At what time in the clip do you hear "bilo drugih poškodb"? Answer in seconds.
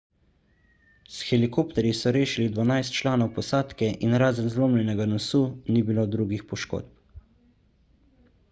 5.91-7.21